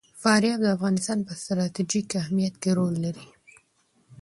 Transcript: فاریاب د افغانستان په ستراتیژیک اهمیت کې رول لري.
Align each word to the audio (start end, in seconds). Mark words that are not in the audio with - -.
فاریاب 0.21 0.59
د 0.63 0.67
افغانستان 0.75 1.17
په 1.27 1.33
ستراتیژیک 1.41 2.09
اهمیت 2.21 2.55
کې 2.61 2.71
رول 2.77 2.95
لري. 3.05 3.27